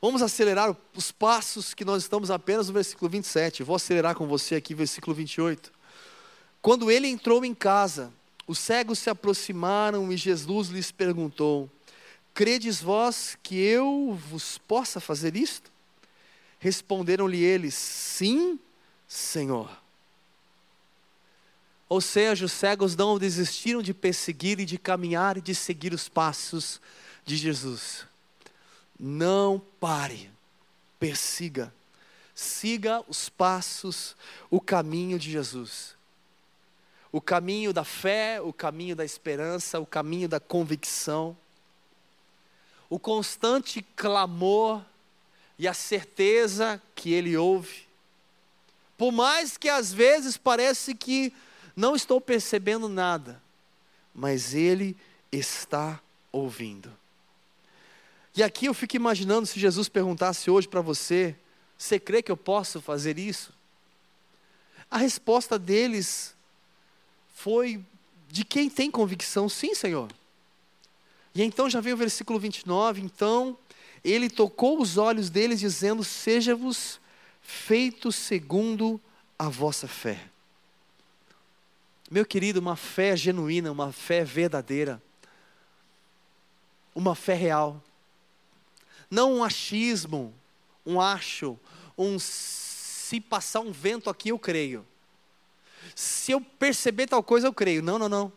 [0.00, 3.62] Vamos acelerar os passos que nós estamos apenas no versículo 27.
[3.62, 5.72] Vou acelerar com você aqui, versículo 28.
[6.60, 8.12] Quando ele entrou em casa,
[8.46, 11.70] os cegos se aproximaram e Jesus lhes perguntou:
[12.34, 15.73] Credes vós que eu vos possa fazer isto?
[16.64, 18.58] Responderam-lhe eles: Sim,
[19.06, 19.70] Senhor.
[21.86, 26.08] Ou seja, os cegos não desistiram de perseguir e de caminhar e de seguir os
[26.08, 26.80] passos
[27.22, 28.06] de Jesus.
[28.98, 30.30] Não pare,
[30.98, 31.70] persiga,
[32.34, 34.16] siga os passos,
[34.50, 35.94] o caminho de Jesus.
[37.12, 41.36] O caminho da fé, o caminho da esperança, o caminho da convicção,
[42.88, 44.82] o constante clamor
[45.58, 47.84] e a certeza que Ele ouve.
[48.96, 51.32] Por mais que às vezes parece que
[51.76, 53.42] não estou percebendo nada,
[54.14, 54.96] mas Ele
[55.32, 56.92] está ouvindo.
[58.36, 61.36] E aqui eu fico imaginando se Jesus perguntasse hoje para você:
[61.78, 63.52] você crê que eu posso fazer isso?
[64.90, 66.34] A resposta deles
[67.34, 67.84] foi
[68.28, 70.10] de quem tem convicção, sim, Senhor.
[71.34, 73.58] E então já vem o versículo 29, então
[74.04, 77.00] ele tocou os olhos deles, dizendo: Seja-vos
[77.40, 79.00] feito segundo
[79.38, 80.20] a vossa fé.
[82.10, 85.02] Meu querido, uma fé genuína, uma fé verdadeira,
[86.94, 87.82] uma fé real,
[89.10, 90.34] não um achismo,
[90.84, 91.58] um acho,
[91.96, 94.86] um se passar um vento aqui eu creio.
[95.94, 97.82] Se eu perceber tal coisa eu creio.
[97.82, 98.32] Não, não, não.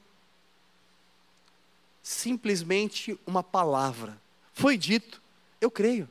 [2.04, 4.20] Simplesmente uma palavra.
[4.54, 5.22] Foi dito
[5.60, 6.08] eu creio.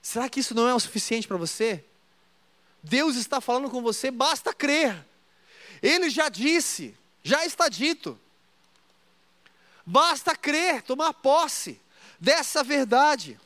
[0.00, 1.84] Será que isso não é o suficiente para você?
[2.82, 5.06] Deus está falando com você, basta crer.
[5.80, 8.18] Ele já disse, já está dito.
[9.86, 11.80] Basta crer, tomar posse
[12.18, 13.38] dessa verdade.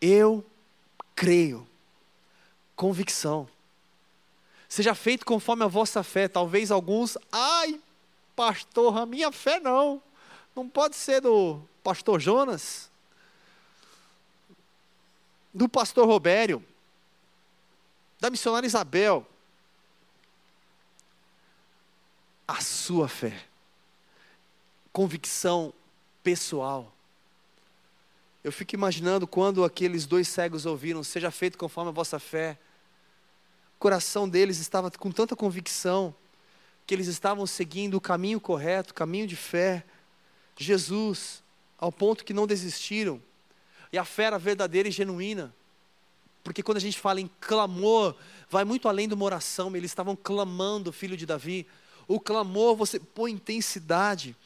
[0.00, 0.44] Eu
[1.14, 1.66] creio.
[2.74, 3.48] Convicção.
[4.68, 6.28] Seja feito conforme a vossa fé.
[6.28, 7.80] Talvez alguns, ai,
[8.34, 10.02] pastor, a minha fé não.
[10.54, 12.90] Não pode ser do pastor Jonas
[15.56, 16.62] do pastor Robério,
[18.20, 19.26] da missionária Isabel,
[22.46, 23.42] a sua fé,
[24.92, 25.72] convicção
[26.22, 26.92] pessoal.
[28.44, 32.58] Eu fico imaginando quando aqueles dois cegos ouviram: Seja feito conforme a vossa fé.
[33.76, 36.14] O coração deles estava com tanta convicção
[36.86, 39.84] que eles estavam seguindo o caminho correto, o caminho de fé,
[40.54, 41.42] Jesus,
[41.78, 43.20] ao ponto que não desistiram.
[43.96, 45.54] E a fé era verdadeira e genuína.
[46.44, 48.14] Porque quando a gente fala em clamor,
[48.50, 51.66] vai muito além de uma oração, eles estavam clamando, filho de Davi.
[52.06, 54.36] O clamor, você põe intensidade,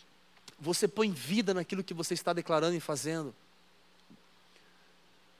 [0.57, 3.35] você põe vida naquilo que você está declarando e fazendo.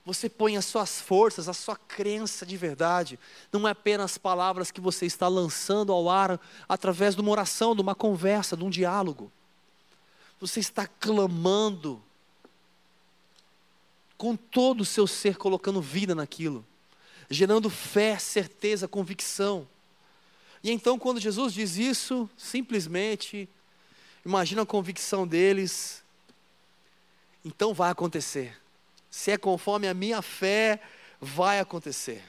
[0.05, 3.17] Você põe as suas forças, a sua crença de verdade.
[3.49, 7.81] Não é apenas palavras que você está lançando ao ar através de uma oração, de
[7.81, 9.31] uma conversa, de um diálogo.
[10.37, 12.03] Você está clamando
[14.21, 16.63] com todo o seu ser colocando vida naquilo,
[17.27, 19.67] gerando fé, certeza, convicção.
[20.63, 23.49] E então, quando Jesus diz isso, simplesmente,
[24.23, 26.03] imagina a convicção deles,
[27.43, 28.61] então vai acontecer.
[29.09, 30.79] Se é conforme a minha fé,
[31.19, 32.23] vai acontecer.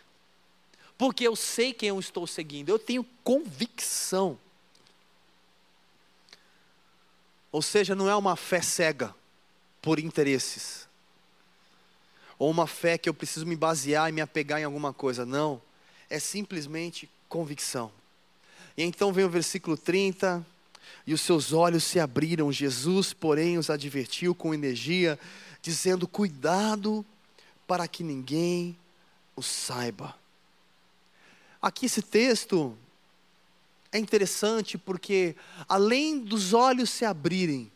[0.96, 4.38] Porque eu sei quem eu estou seguindo, eu tenho convicção.
[7.52, 9.14] Ou seja, não é uma fé cega
[9.83, 10.90] por interesses
[12.42, 15.24] ou uma fé que eu preciso me basear e me apegar em alguma coisa.
[15.24, 15.62] Não.
[16.11, 17.92] É simplesmente convicção.
[18.76, 20.44] E então vem o versículo 30.
[21.07, 22.50] E os seus olhos se abriram.
[22.50, 25.16] Jesus, porém, os advertiu com energia,
[25.62, 27.07] dizendo: Cuidado
[27.64, 28.76] para que ninguém
[29.37, 30.12] o saiba.
[31.62, 32.76] Aqui esse texto
[33.92, 35.37] é interessante porque,
[35.68, 37.70] além dos olhos se abrirem,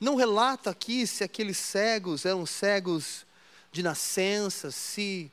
[0.00, 3.26] não relata aqui se aqueles cegos eram cegos
[3.72, 5.30] de nascença, se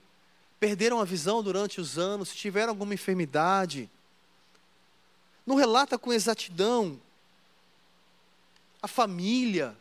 [0.59, 3.89] perderam a visão durante os anos, se tiveram alguma enfermidade.
[5.45, 6.99] Não relata com exatidão
[8.81, 9.75] a família.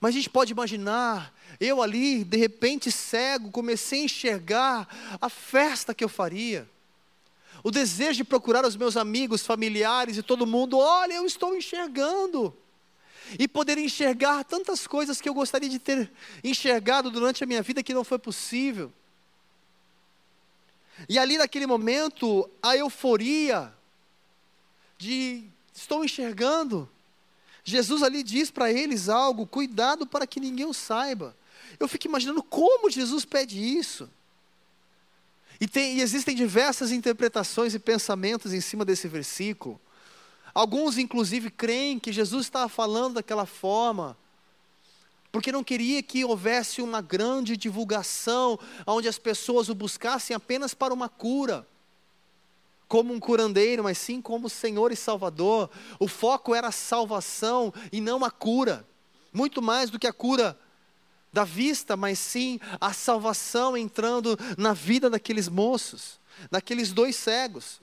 [0.00, 5.94] Mas a gente pode imaginar, eu ali, de repente cego, comecei a enxergar a festa
[5.94, 6.68] que eu faria.
[7.62, 12.56] O desejo de procurar os meus amigos, familiares e todo mundo, olha, eu estou enxergando.
[13.38, 16.10] E poder enxergar tantas coisas que eu gostaria de ter
[16.42, 18.92] enxergado durante a minha vida que não foi possível.
[21.08, 23.72] E ali naquele momento, a euforia
[24.98, 26.88] de estou enxergando.
[27.64, 31.36] Jesus ali diz para eles algo, cuidado para que ninguém o saiba.
[31.78, 34.08] Eu fico imaginando como Jesus pede isso.
[35.60, 39.80] E, tem, e existem diversas interpretações e pensamentos em cima desse versículo.
[40.54, 44.16] Alguns, inclusive, creem que Jesus estava falando daquela forma,
[45.30, 50.92] porque não queria que houvesse uma grande divulgação, onde as pessoas o buscassem apenas para
[50.92, 51.66] uma cura,
[52.86, 55.70] como um curandeiro, mas sim como Senhor e Salvador.
[55.98, 58.86] O foco era a salvação e não a cura,
[59.32, 60.58] muito mais do que a cura
[61.32, 67.80] da vista, mas sim a salvação entrando na vida daqueles moços, daqueles dois cegos.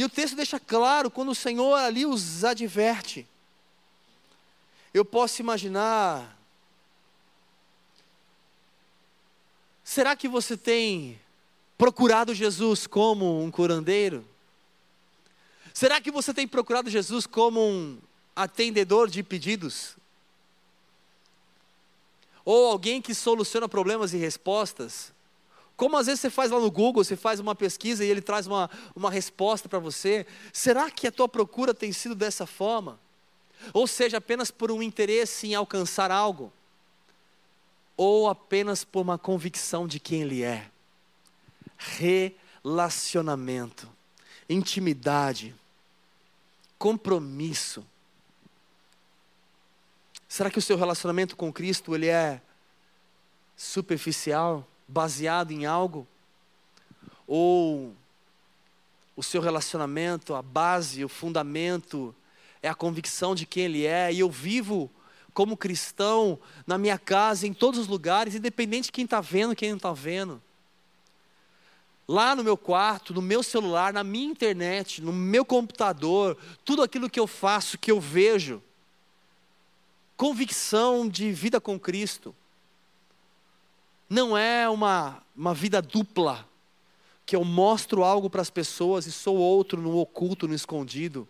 [0.00, 3.26] E o texto deixa claro, quando o Senhor ali os adverte,
[4.94, 6.38] eu posso imaginar.
[9.84, 11.20] Será que você tem
[11.76, 14.26] procurado Jesus como um curandeiro?
[15.74, 17.98] Será que você tem procurado Jesus como um
[18.34, 19.96] atendedor de pedidos?
[22.42, 25.12] Ou alguém que soluciona problemas e respostas?
[25.80, 28.46] Como às vezes você faz lá no Google, você faz uma pesquisa e ele traz
[28.46, 30.26] uma, uma resposta para você.
[30.52, 33.00] Será que a tua procura tem sido dessa forma?
[33.72, 36.52] Ou seja, apenas por um interesse em alcançar algo?
[37.96, 40.70] Ou apenas por uma convicção de quem ele é?
[42.62, 43.88] Relacionamento,
[44.50, 45.54] intimidade,
[46.78, 47.82] compromisso.
[50.28, 52.42] Será que o seu relacionamento com Cristo ele é
[53.56, 54.66] superficial?
[54.90, 56.06] Baseado em algo?
[57.26, 57.94] Ou
[59.16, 62.14] o seu relacionamento, a base, o fundamento
[62.62, 64.90] é a convicção de quem Ele é, e eu vivo
[65.32, 69.70] como cristão na minha casa, em todos os lugares, independente de quem está vendo, quem
[69.70, 70.42] não está vendo.
[72.06, 77.08] Lá no meu quarto, no meu celular, na minha internet, no meu computador, tudo aquilo
[77.08, 78.60] que eu faço, que eu vejo,
[80.16, 82.34] convicção de vida com Cristo
[84.10, 86.44] não é uma, uma vida dupla,
[87.24, 91.28] que eu mostro algo para as pessoas e sou outro no oculto, no escondido,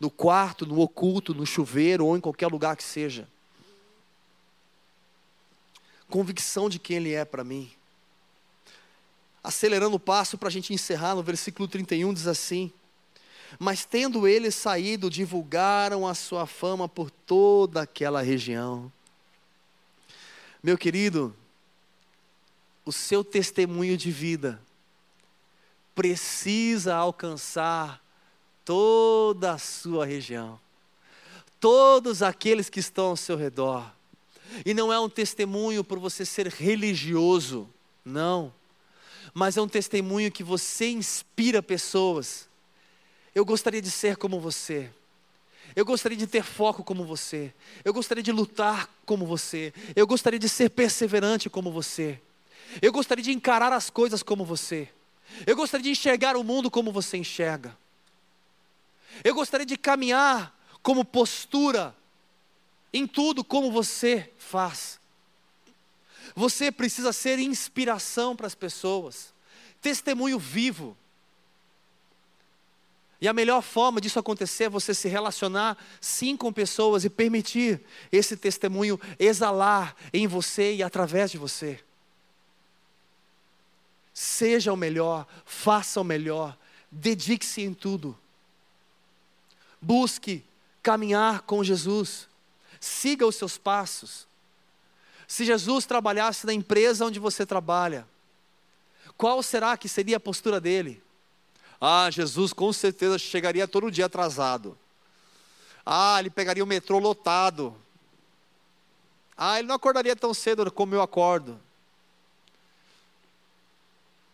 [0.00, 3.28] no quarto, no oculto, no chuveiro ou em qualquer lugar que seja.
[6.10, 7.70] Convicção de quem Ele é para mim.
[9.44, 12.72] Acelerando o passo para a gente encerrar, no versículo 31 diz assim:
[13.60, 18.92] Mas tendo eles saído, divulgaram a sua fama por toda aquela região.
[20.60, 21.34] Meu querido,
[22.84, 24.60] o seu testemunho de vida
[25.94, 28.02] precisa alcançar
[28.64, 30.58] toda a sua região,
[31.60, 33.90] todos aqueles que estão ao seu redor.
[34.64, 37.68] E não é um testemunho por você ser religioso,
[38.04, 38.52] não,
[39.32, 42.48] mas é um testemunho que você inspira pessoas.
[43.34, 44.90] Eu gostaria de ser como você.
[45.74, 47.52] Eu gostaria de ter foco como você.
[47.82, 49.72] Eu gostaria de lutar como você.
[49.96, 52.20] Eu gostaria de ser perseverante como você.
[52.80, 54.88] Eu gostaria de encarar as coisas como você.
[55.46, 57.76] Eu gostaria de enxergar o mundo como você enxerga.
[59.22, 61.94] Eu gostaria de caminhar como postura
[62.92, 65.00] em tudo como você faz.
[66.34, 69.32] Você precisa ser inspiração para as pessoas,
[69.80, 70.96] testemunho vivo.
[73.20, 77.80] E a melhor forma disso acontecer é você se relacionar sim com pessoas e permitir
[78.10, 81.78] esse testemunho exalar em você e através de você.
[84.22, 86.56] Seja o melhor, faça o melhor,
[86.88, 88.16] dedique-se em tudo.
[89.80, 90.44] Busque
[90.80, 92.28] caminhar com Jesus,
[92.78, 94.28] siga os seus passos.
[95.26, 98.06] Se Jesus trabalhasse na empresa onde você trabalha,
[99.18, 101.02] qual será que seria a postura dele?
[101.80, 104.78] Ah, Jesus com certeza chegaria todo dia atrasado.
[105.84, 107.74] Ah, ele pegaria o metrô lotado.
[109.36, 111.58] Ah, ele não acordaria tão cedo como eu acordo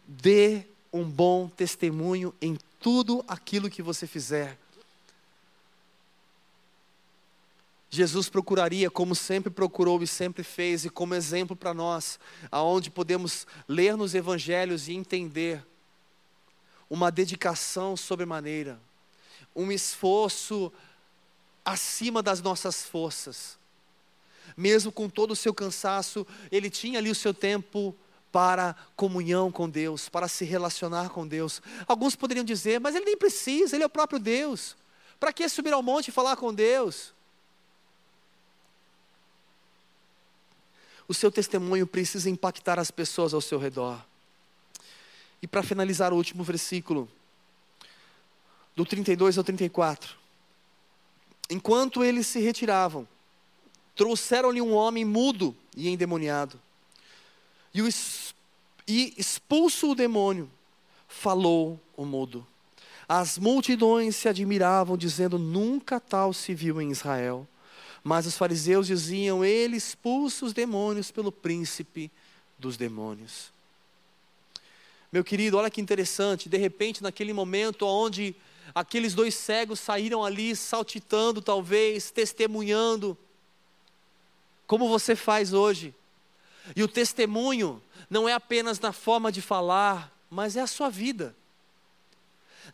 [0.09, 4.59] dê um bom testemunho em tudo aquilo que você fizer.
[7.91, 12.19] Jesus procuraria, como sempre procurou e sempre fez, e como exemplo para nós,
[12.51, 15.65] aonde podemos ler nos evangelhos e entender
[16.89, 18.81] uma dedicação sobremaneira,
[19.55, 20.73] um esforço
[21.65, 23.59] acima das nossas forças.
[24.57, 27.95] Mesmo com todo o seu cansaço, ele tinha ali o seu tempo
[28.31, 31.63] para comunhão com Deus, para se relacionar com Deus.
[31.87, 34.77] Alguns poderiam dizer, mas ele nem precisa, ele é o próprio Deus.
[35.19, 37.13] Para que subir ao monte e falar com Deus?
[41.09, 44.05] O seu testemunho precisa impactar as pessoas ao seu redor.
[45.41, 47.09] E para finalizar o último versículo,
[48.77, 50.15] do 32 ao 34.
[51.51, 53.09] Enquanto eles se retiravam,
[53.97, 56.61] trouxeram-lhe um homem mudo e endemoniado.
[57.79, 57.89] E, o,
[58.89, 60.51] e expulso o demônio,
[61.07, 62.45] falou o mudo.
[63.09, 67.47] As multidões se admiravam, dizendo: Nunca tal se viu em Israel.
[68.03, 72.11] Mas os fariseus diziam: Ele expulsa os demônios pelo príncipe
[72.59, 73.53] dos demônios.
[75.13, 78.35] Meu querido, olha que interessante, de repente, naquele momento onde
[78.75, 83.17] aqueles dois cegos saíram ali saltitando, talvez, testemunhando,
[84.67, 85.95] como você faz hoje.
[86.75, 91.35] E o testemunho não é apenas na forma de falar, mas é a sua vida.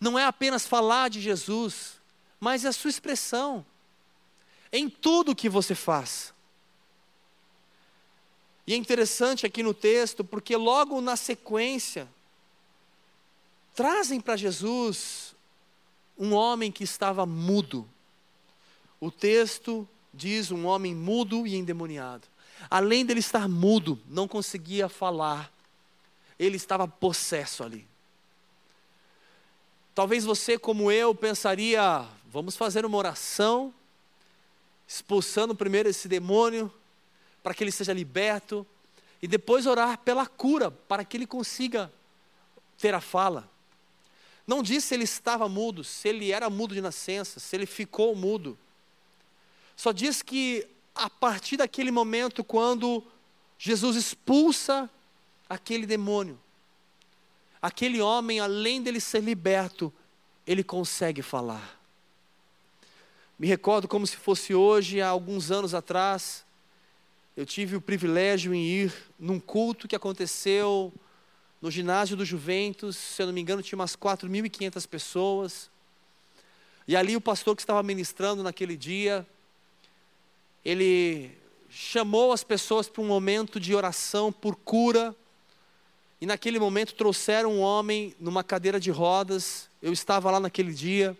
[0.01, 2.01] Não é apenas falar de Jesus,
[2.41, 3.64] mas é a sua expressão.
[4.72, 6.35] Em tudo que você faz.
[8.66, 12.09] E é interessante aqui no texto, porque logo na sequência,
[13.74, 15.35] trazem para Jesus
[16.18, 17.89] um homem que estava mudo.
[19.01, 22.26] O texto diz um homem mudo e endemoniado.
[22.70, 25.52] Além dele estar mudo, não conseguia falar,
[26.38, 27.86] ele estava possesso ali.
[29.94, 33.72] Talvez você, como eu, pensaria: vamos fazer uma oração,
[34.86, 36.72] expulsando primeiro esse demônio,
[37.42, 38.66] para que ele seja liberto,
[39.22, 41.92] e depois orar pela cura, para que ele consiga
[42.78, 43.48] ter a fala.
[44.46, 48.14] Não diz se ele estava mudo, se ele era mudo de nascença, se ele ficou
[48.14, 48.58] mudo.
[49.76, 53.03] Só diz que a partir daquele momento, quando
[53.59, 54.88] Jesus expulsa
[55.49, 56.38] aquele demônio,
[57.61, 59.92] aquele homem, além dele ser liberto,
[60.47, 61.80] ele consegue falar.
[63.38, 66.45] Me recordo como se fosse hoje, há alguns anos atrás,
[67.36, 70.92] eu tive o privilégio em ir num culto que aconteceu
[71.61, 75.70] no ginásio do Juventus, se eu não me engano, tinha umas 4.500 pessoas.
[76.86, 79.26] E ali o pastor que estava ministrando naquele dia,
[80.64, 81.36] ele
[81.68, 85.14] chamou as pessoas para um momento de oração por cura.
[86.20, 89.68] E naquele momento trouxeram um homem numa cadeira de rodas.
[89.82, 91.16] Eu estava lá naquele dia.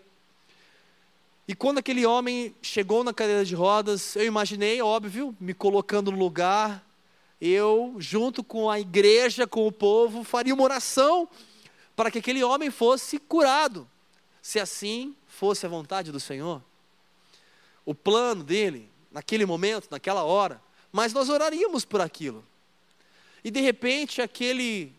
[1.47, 6.17] E quando aquele homem chegou na cadeira de rodas, eu imaginei, óbvio, me colocando no
[6.17, 6.83] lugar,
[7.39, 11.29] eu, junto com a igreja, com o povo, faria uma oração
[11.95, 13.87] para que aquele homem fosse curado,
[14.41, 16.63] se assim fosse a vontade do Senhor.
[17.85, 20.61] O plano dele, naquele momento, naquela hora,
[20.91, 22.43] mas nós oraríamos por aquilo.
[23.45, 24.91] E de repente, aquele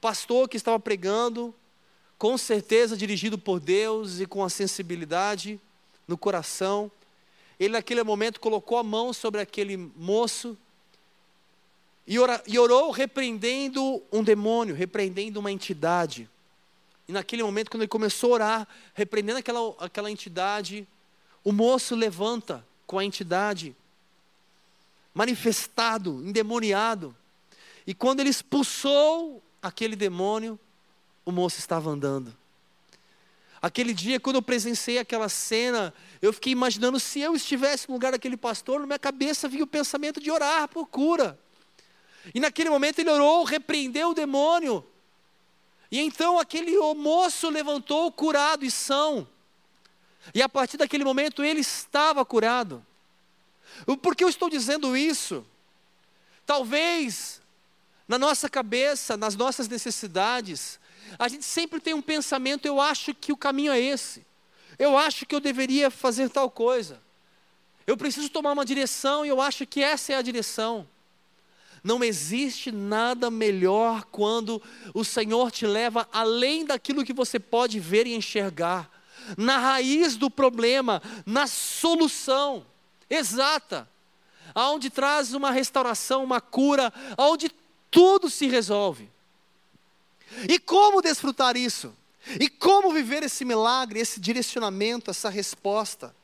[0.00, 1.54] pastor que estava pregando,
[2.16, 5.60] com certeza dirigido por Deus e com a sensibilidade
[6.08, 6.90] no coração,
[7.58, 10.56] ele naquele momento colocou a mão sobre aquele moço
[12.06, 16.30] e, ora, e orou repreendendo um demônio, repreendendo uma entidade.
[17.06, 20.88] E naquele momento, quando ele começou a orar, repreendendo aquela, aquela entidade,
[21.44, 23.76] o moço levanta com a entidade,
[25.14, 27.16] manifestado, endemoniado.
[27.86, 30.58] E quando ele expulsou aquele demônio,
[31.24, 32.36] o moço estava andando.
[33.62, 38.10] Aquele dia, quando eu presenciei aquela cena, eu fiquei imaginando se eu estivesse no lugar
[38.10, 41.38] daquele pastor, na minha cabeça vinha o pensamento de orar por cura.
[42.34, 44.84] E naquele momento ele orou, repreendeu o demônio.
[45.92, 49.28] E então aquele moço levantou curado e são.
[50.34, 52.84] E a partir daquele momento ele estava curado.
[54.02, 55.44] Por que eu estou dizendo isso?
[56.44, 57.40] Talvez
[58.10, 60.80] na nossa cabeça, nas nossas necessidades,
[61.16, 64.26] a gente sempre tem um pensamento: eu acho que o caminho é esse,
[64.76, 67.00] eu acho que eu deveria fazer tal coisa,
[67.86, 70.88] eu preciso tomar uma direção e eu acho que essa é a direção.
[71.84, 74.60] Não existe nada melhor quando
[74.92, 78.90] o Senhor te leva além daquilo que você pode ver e enxergar,
[79.36, 82.66] na raiz do problema, na solução
[83.08, 83.88] exata,
[84.54, 87.50] aonde traz uma restauração, uma cura, aonde
[87.90, 89.10] tudo se resolve.
[90.48, 91.94] E como desfrutar isso?
[92.38, 96.14] E como viver esse milagre, esse direcionamento, essa resposta?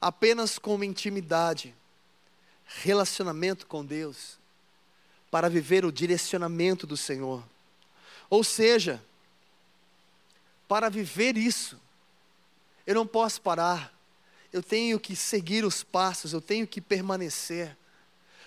[0.00, 1.74] Apenas com uma intimidade
[2.66, 4.38] relacionamento com Deus,
[5.30, 7.42] para viver o direcionamento do Senhor.
[8.30, 9.02] Ou seja,
[10.68, 11.78] para viver isso,
[12.86, 13.92] eu não posso parar,
[14.52, 17.76] eu tenho que seguir os passos, eu tenho que permanecer.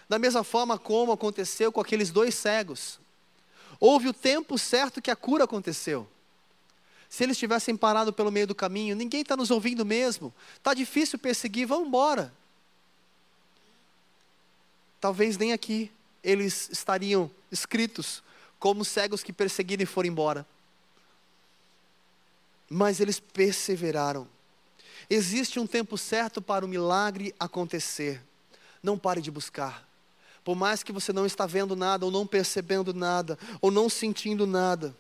[0.08, 3.00] Da mesma forma como aconteceu com aqueles dois cegos.
[3.80, 6.08] Houve o tempo certo que a cura aconteceu.
[7.10, 11.18] Se eles tivessem parado pelo meio do caminho, ninguém está nos ouvindo mesmo, está difícil
[11.18, 12.34] perseguir, vamos embora.
[15.00, 15.92] Talvez nem aqui
[16.24, 18.24] eles estariam escritos
[18.60, 20.46] como cegos que perseguiram e foram embora.
[22.70, 24.28] Mas eles perseveraram.
[25.10, 28.22] Existe um tempo certo para o milagre acontecer.
[28.84, 29.88] Não pare de buscar.
[30.44, 34.48] Por mais que você não está vendo nada, ou não percebendo nada, ou não sentindo
[34.48, 34.96] nada,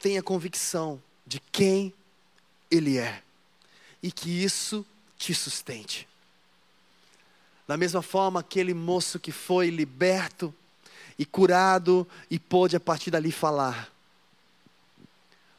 [0.00, 1.92] tenha convicção de quem
[2.70, 3.22] Ele é
[4.02, 4.84] e que isso
[5.18, 6.08] te sustente.
[7.66, 10.54] Da mesma forma, aquele moço que foi liberto
[11.18, 13.92] e curado e pôde a partir dali falar.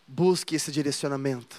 [0.07, 1.57] Busque esse direcionamento.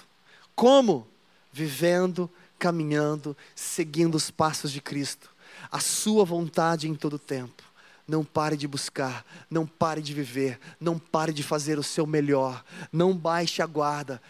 [0.55, 1.07] Como?
[1.53, 5.31] Vivendo, caminhando, seguindo os passos de Cristo.
[5.71, 7.63] A sua vontade em todo o tempo.
[8.07, 12.65] Não pare de buscar, não pare de viver, não pare de fazer o seu melhor,
[12.91, 14.23] não baixe a guarda,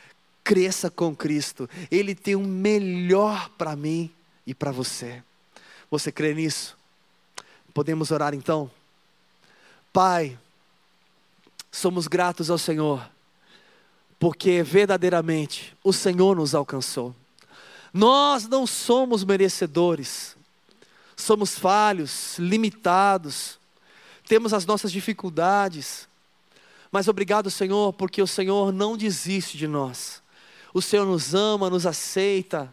[0.43, 4.11] cresça com Cristo, Ele tem o melhor para mim
[4.45, 5.23] e para você.
[5.89, 6.77] Você crê nisso?
[7.73, 8.69] Podemos orar então?
[9.93, 10.37] Pai,
[11.71, 13.09] somos gratos ao Senhor,
[14.19, 17.15] porque verdadeiramente o Senhor nos alcançou.
[17.93, 20.37] Nós não somos merecedores,
[21.17, 23.59] somos falhos, limitados,
[24.27, 26.09] temos as nossas dificuldades,
[26.91, 30.23] mas obrigado, Senhor, porque o Senhor não desiste de nós.
[30.73, 32.73] O Senhor nos ama, nos aceita,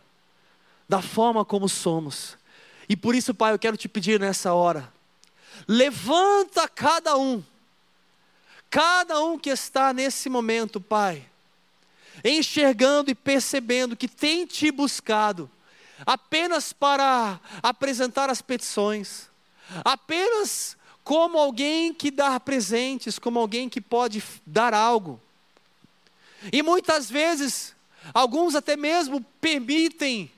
[0.87, 2.37] da forma como somos.
[2.87, 4.91] E por isso, Pai, eu quero te pedir nessa hora:
[5.67, 7.43] levanta cada um,
[8.69, 11.25] cada um que está nesse momento, Pai,
[12.23, 15.49] enxergando e percebendo que tem te buscado,
[16.05, 19.29] apenas para apresentar as petições,
[19.83, 25.21] apenas como alguém que dá presentes, como alguém que pode dar algo.
[26.51, 27.75] E muitas vezes,
[28.13, 30.31] alguns até mesmo permitem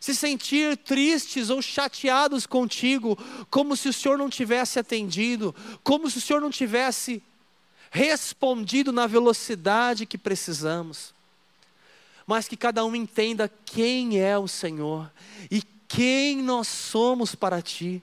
[0.00, 3.16] se sentir tristes ou chateados contigo,
[3.48, 7.22] como se o Senhor não tivesse atendido, como se o Senhor não tivesse
[7.94, 11.14] respondido na velocidade que precisamos.
[12.26, 15.08] Mas que cada um entenda quem é o Senhor
[15.48, 18.02] e quem nós somos para ti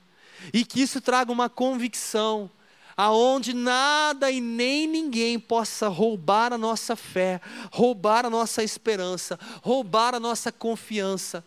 [0.54, 2.50] e que isso traga uma convicção
[2.96, 10.16] aonde nada e nem ninguém possa roubar a nossa fé, roubar a nossa esperança, roubar
[10.16, 11.44] a nossa confiança,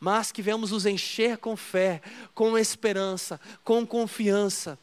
[0.00, 2.02] mas que venhamos nos encher com fé,
[2.34, 4.76] com esperança, com confiança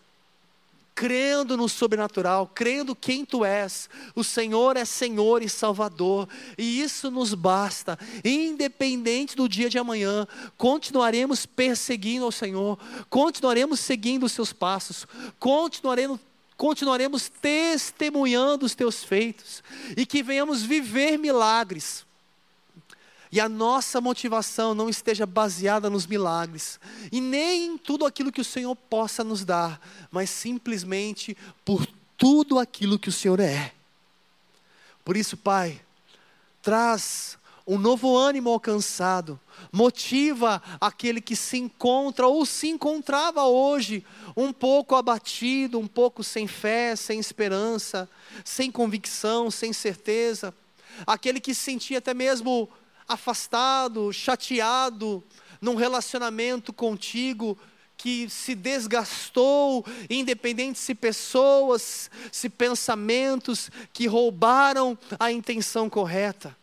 [0.95, 3.89] crendo no sobrenatural, crendo quem tu és.
[4.15, 6.27] O Senhor é Senhor e Salvador,
[6.57, 7.99] e isso nos basta.
[8.23, 10.25] Independente do dia de amanhã,
[10.57, 12.79] continuaremos perseguindo ao Senhor,
[13.09, 15.05] continuaremos seguindo os seus passos,
[15.37, 16.19] continuaremos
[16.57, 19.61] continuaremos testemunhando os teus feitos
[19.97, 22.05] e que venhamos viver milagres
[23.31, 26.79] e a nossa motivação não esteja baseada nos milagres,
[27.11, 29.79] e nem em tudo aquilo que o Senhor possa nos dar,
[30.11, 31.85] mas simplesmente por
[32.17, 33.73] tudo aquilo que o Senhor é.
[35.03, 35.81] Por isso, Pai,
[36.61, 39.39] traz um novo ânimo alcançado,
[39.71, 44.05] motiva aquele que se encontra ou se encontrava hoje
[44.37, 48.07] um pouco abatido, um pouco sem fé, sem esperança,
[48.43, 50.53] sem convicção, sem certeza,
[51.07, 52.69] aquele que se sentia até mesmo
[53.07, 55.23] afastado, chateado
[55.61, 57.57] num relacionamento contigo
[57.97, 66.55] que se desgastou, independente se pessoas, se pensamentos que roubaram a intenção correta.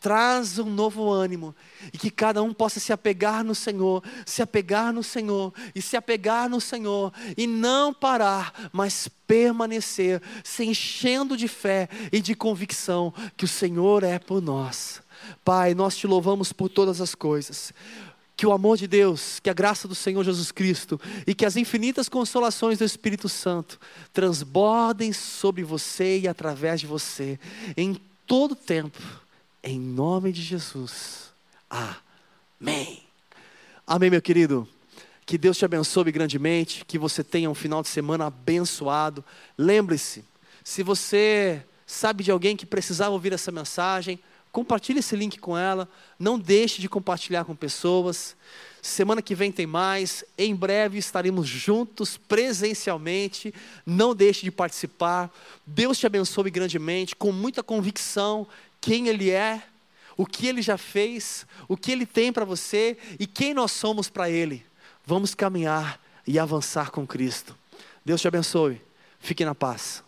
[0.00, 1.54] Traz um novo ânimo
[1.92, 5.96] e que cada um possa se apegar no Senhor, se apegar no Senhor e se
[5.96, 13.12] apegar no Senhor e não parar, mas permanecer, se enchendo de fé e de convicção
[13.36, 15.02] que o Senhor é por nós.
[15.44, 17.72] Pai, nós te louvamos por todas as coisas.
[18.36, 21.56] Que o amor de Deus, que a graça do Senhor Jesus Cristo e que as
[21.56, 23.80] infinitas consolações do Espírito Santo
[24.12, 27.36] transbordem sobre você e através de você
[27.76, 29.02] em todo tempo
[29.62, 31.30] em nome de Jesus.
[31.68, 33.02] Amém.
[33.86, 34.68] Amém, meu querido.
[35.26, 39.24] Que Deus te abençoe grandemente, que você tenha um final de semana abençoado.
[39.58, 40.24] Lembre-se,
[40.64, 44.18] se você sabe de alguém que precisava ouvir essa mensagem,
[44.50, 45.88] compartilhe esse link com ela.
[46.18, 48.36] Não deixe de compartilhar com pessoas.
[48.80, 50.24] Semana que vem tem mais.
[50.36, 53.52] Em breve estaremos juntos presencialmente.
[53.84, 55.30] Não deixe de participar.
[55.66, 58.46] Deus te abençoe grandemente, com muita convicção
[58.80, 59.62] quem Ele é,
[60.16, 64.08] o que Ele já fez, o que Ele tem para você e quem nós somos
[64.08, 64.64] para Ele.
[65.04, 67.56] Vamos caminhar e avançar com Cristo.
[68.04, 68.80] Deus te abençoe.
[69.18, 70.02] Fique na paz.